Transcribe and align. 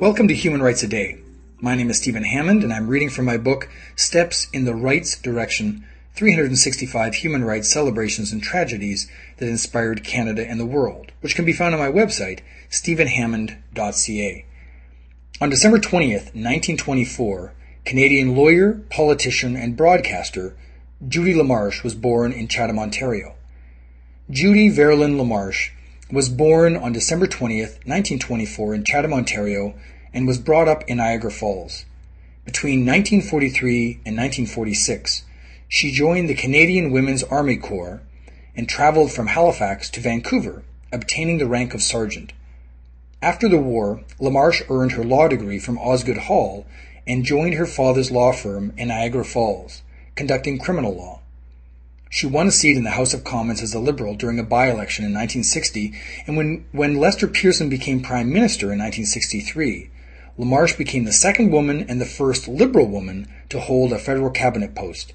Welcome 0.00 0.26
to 0.26 0.34
Human 0.34 0.60
Rights 0.60 0.82
a 0.82 0.88
Day. 0.88 1.20
My 1.60 1.76
name 1.76 1.88
is 1.88 1.98
Stephen 1.98 2.24
Hammond, 2.24 2.64
and 2.64 2.72
I'm 2.72 2.88
reading 2.88 3.10
from 3.10 3.24
my 3.24 3.36
book, 3.36 3.68
Steps 3.94 4.48
in 4.52 4.64
the 4.64 4.74
Rights 4.74 5.16
Direction 5.16 5.86
365 6.14 7.14
Human 7.14 7.44
Rights 7.44 7.70
Celebrations 7.70 8.32
and 8.32 8.42
Tragedies 8.42 9.08
That 9.36 9.48
Inspired 9.48 10.02
Canada 10.02 10.44
and 10.44 10.58
the 10.58 10.66
World, 10.66 11.12
which 11.20 11.36
can 11.36 11.44
be 11.44 11.52
found 11.52 11.72
on 11.72 11.80
my 11.80 11.92
website, 11.92 12.40
stephenhammond.ca. 12.70 14.44
On 15.40 15.50
December 15.50 15.78
20th, 15.78 16.34
1924, 16.34 17.54
Canadian 17.84 18.34
lawyer, 18.34 18.82
politician, 18.90 19.54
and 19.54 19.76
broadcaster 19.76 20.56
Judy 21.06 21.34
LaMarsh 21.34 21.84
was 21.84 21.94
born 21.94 22.32
in 22.32 22.48
Chatham, 22.48 22.80
Ontario. 22.80 23.36
Judy 24.30 24.70
Verlyn 24.70 25.16
LaMarsh 25.16 25.72
was 26.12 26.28
born 26.28 26.76
on 26.76 26.92
December 26.92 27.26
20th, 27.26 27.84
1924 27.84 28.74
in 28.76 28.84
Chatham, 28.84 29.12
Ontario, 29.12 29.74
and 30.14 30.28
was 30.28 30.38
brought 30.38 30.68
up 30.68 30.84
in 30.86 30.98
Niagara 30.98 31.32
Falls. 31.32 31.84
Between 32.44 32.86
1943 32.86 34.00
and 34.06 34.16
1946, 34.16 35.24
she 35.66 35.90
joined 35.90 36.28
the 36.28 36.36
Canadian 36.36 36.92
Women's 36.92 37.24
Army 37.24 37.56
Corps 37.56 38.00
and 38.54 38.68
traveled 38.68 39.10
from 39.10 39.26
Halifax 39.26 39.90
to 39.90 40.00
Vancouver, 40.00 40.62
obtaining 40.92 41.38
the 41.38 41.48
rank 41.48 41.74
of 41.74 41.82
sergeant. 41.82 42.32
After 43.20 43.48
the 43.48 43.58
war, 43.58 44.02
LaMarsh 44.20 44.70
earned 44.70 44.92
her 44.92 45.04
law 45.04 45.26
degree 45.26 45.58
from 45.58 45.78
Osgoode 45.78 46.18
Hall 46.18 46.64
and 47.08 47.24
joined 47.24 47.54
her 47.54 47.66
father's 47.66 48.12
law 48.12 48.32
firm 48.32 48.72
in 48.76 48.88
Niagara 48.88 49.24
Falls, 49.24 49.82
conducting 50.14 50.60
criminal 50.60 50.94
law. 50.94 51.21
She 52.14 52.26
won 52.26 52.46
a 52.46 52.50
seat 52.50 52.76
in 52.76 52.84
the 52.84 52.90
House 52.90 53.14
of 53.14 53.24
Commons 53.24 53.62
as 53.62 53.72
a 53.72 53.78
Liberal 53.78 54.14
during 54.14 54.38
a 54.38 54.42
by-election 54.42 55.06
in 55.06 55.12
1960, 55.12 55.94
and 56.26 56.36
when, 56.36 56.66
when 56.70 56.96
Lester 56.96 57.26
Pearson 57.26 57.70
became 57.70 58.02
Prime 58.02 58.30
Minister 58.30 58.66
in 58.66 58.78
1963, 58.78 59.88
LaMarsh 60.38 60.76
became 60.76 61.04
the 61.04 61.12
second 61.12 61.50
woman 61.50 61.86
and 61.88 61.98
the 61.98 62.04
first 62.04 62.46
Liberal 62.46 62.86
woman 62.86 63.28
to 63.48 63.60
hold 63.60 63.94
a 63.94 63.98
federal 63.98 64.28
cabinet 64.28 64.74
post. 64.74 65.14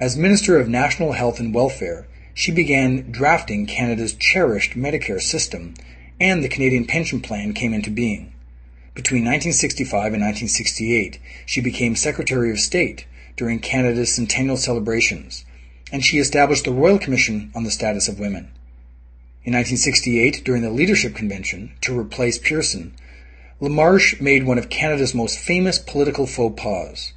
As 0.00 0.16
Minister 0.16 0.58
of 0.58 0.68
National 0.68 1.12
Health 1.12 1.38
and 1.38 1.54
Welfare, 1.54 2.08
she 2.34 2.50
began 2.50 3.12
drafting 3.12 3.64
Canada's 3.64 4.12
cherished 4.12 4.72
Medicare 4.72 5.22
system, 5.22 5.74
and 6.18 6.42
the 6.42 6.48
Canadian 6.48 6.86
Pension 6.86 7.20
Plan 7.20 7.52
came 7.52 7.72
into 7.72 7.88
being. 7.88 8.32
Between 8.96 9.22
1965 9.22 10.12
and 10.12 10.24
1968, 10.24 11.20
she 11.46 11.60
became 11.60 11.94
Secretary 11.94 12.50
of 12.50 12.58
State 12.58 13.06
during 13.36 13.60
Canada's 13.60 14.12
centennial 14.12 14.56
celebrations, 14.56 15.44
and 15.92 16.04
she 16.04 16.18
established 16.18 16.64
the 16.64 16.72
Royal 16.72 16.98
Commission 16.98 17.50
on 17.54 17.64
the 17.64 17.70
Status 17.70 18.08
of 18.08 18.18
Women. 18.18 18.50
In 19.44 19.52
1968, 19.52 20.44
during 20.44 20.62
the 20.62 20.70
Leadership 20.70 21.14
Convention, 21.14 21.72
to 21.82 21.98
replace 21.98 22.38
Pearson, 22.38 22.94
LaMarsh 23.60 24.20
made 24.20 24.44
one 24.44 24.58
of 24.58 24.68
Canada's 24.68 25.14
most 25.14 25.38
famous 25.38 25.78
political 25.78 26.26
faux 26.26 26.60
pas. 26.60 27.12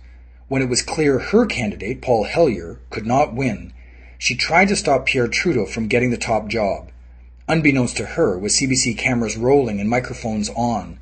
When 0.48 0.62
it 0.62 0.70
was 0.70 0.82
clear 0.82 1.20
her 1.20 1.46
candidate, 1.46 2.02
Paul 2.02 2.26
Hellyer, 2.26 2.80
could 2.92 3.06
not 3.06 3.34
win, 3.34 3.74
she 4.18 4.36
tried 4.36 4.68
to 4.68 4.76
stop 4.76 5.06
Pierre 5.06 5.28
Trudeau 5.28 5.66
from 5.66 5.88
getting 5.88 6.12
the 6.12 6.18
top 6.18 6.48
job. 6.50 6.92
Unbeknownst 7.48 7.98
to 7.98 8.06
her, 8.06 8.38
with 8.38 8.52
CBC 8.52 8.98
cameras 8.98 9.36
rolling 9.36 9.80
and 9.80 9.90
microphones 9.90 10.50
on, 10.50 11.00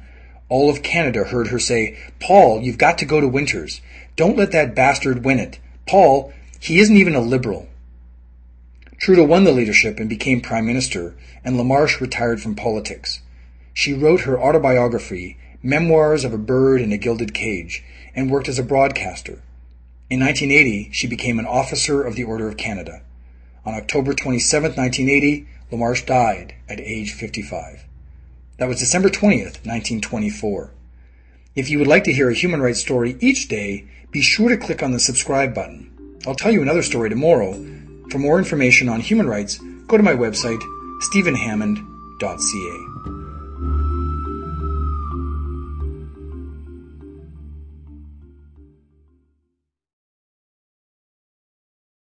all 0.49 0.69
of 0.69 0.81
Canada 0.81 1.25
heard 1.25 1.47
her 1.47 1.59
say, 1.59 1.97
Paul, 2.21 2.61
you've 2.61 2.77
got 2.77 2.97
to 2.99 3.05
go 3.05 3.19
to 3.19 3.27
Winters. 3.27 3.81
Don't 4.15 4.37
let 4.37 4.52
that 4.53 4.75
bastard 4.75 5.25
win 5.25 5.39
it. 5.39 5.59
Paul, 5.85 6.31
he 6.59 6.80
isn't 6.80 6.97
even 6.97 7.16
a 7.16 7.22
liberal. 7.22 7.67
Trudeau 9.00 9.23
won 9.23 9.44
the 9.44 9.52
leadership 9.52 10.00
and 10.00 10.09
became 10.09 10.41
prime 10.41 10.66
minister, 10.66 11.16
and 11.44 11.55
LaMarsh 11.55 12.02
retired 12.02 12.41
from 12.41 12.55
politics. 12.55 13.22
She 13.73 13.94
wrote 13.94 14.22
her 14.22 14.39
autobiography, 14.39 15.38
Memoirs 15.61 16.23
of 16.23 16.33
a 16.33 16.38
Bird 16.38 16.81
in 16.81 16.91
a 16.91 16.97
Gilded 16.97 17.33
Cage, 17.33 17.83
and 18.15 18.31
worked 18.31 18.49
as 18.49 18.58
a 18.58 18.64
broadcaster. 18.64 19.43
In 20.09 20.20
1980, 20.20 20.89
she 20.92 21.05
became 21.05 21.37
an 21.37 21.45
officer 21.45 22.02
of 22.02 22.15
the 22.15 22.23
Order 22.23 22.48
of 22.48 22.58
Canada. 22.58 23.02
On 23.65 23.73
October 23.73 24.14
27, 24.14 24.71
1980, 24.71 25.48
LaMarsh 25.71 26.05
died 26.05 26.55
at 26.70 26.80
age 26.80 27.11
55. 27.14 27.83
That 28.58 28.67
was 28.67 28.80
December 28.80 29.10
20th, 29.10 29.65
1924. 29.65 30.71
If 31.55 31.70
you 31.70 31.77
would 31.77 31.87
like 31.87 32.05
to 32.05 32.14
hear 32.14 32.30
a 32.30 32.33
human 32.33 32.61
rights 32.61 32.80
story 32.80 33.17
each 33.20 33.48
day, 33.48 33.86
be 34.11 34.21
sure 34.21 34.49
to 34.49 34.58
click 34.58 34.81
on 34.81 34.92
the 34.92 34.99
subscribe 34.99 35.54
button. 35.54 35.92
I'll 36.27 36.36
tell 36.36 36.52
you 36.52 36.61
another 36.61 36.83
story 36.83 37.10
tomorrow. 37.10 37.54
For 38.10 38.20
more 38.20 38.38
information 38.38 38.89
on 38.89 38.99
human 38.99 39.27
rights, 39.27 39.60
go 39.88 39.95
to 39.95 40.04
my 40.04 40.14
website, 40.14 40.61
stephenhammond.ca. 40.99 43.17